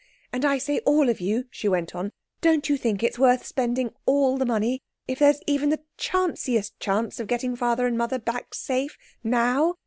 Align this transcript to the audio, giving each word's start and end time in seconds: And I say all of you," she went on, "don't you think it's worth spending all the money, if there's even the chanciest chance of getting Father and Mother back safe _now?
And 0.33 0.43
I 0.45 0.57
say 0.57 0.79
all 0.79 1.09
of 1.09 1.21
you," 1.21 1.45
she 1.51 1.69
went 1.69 1.93
on, 1.93 2.11
"don't 2.41 2.67
you 2.67 2.75
think 2.75 3.03
it's 3.03 3.19
worth 3.19 3.45
spending 3.45 3.93
all 4.07 4.35
the 4.35 4.47
money, 4.47 4.81
if 5.07 5.19
there's 5.19 5.41
even 5.45 5.69
the 5.69 5.83
chanciest 5.95 6.79
chance 6.79 7.19
of 7.19 7.27
getting 7.27 7.55
Father 7.55 7.85
and 7.85 7.99
Mother 7.99 8.17
back 8.17 8.55
safe 8.55 8.97
_now? 9.23 9.75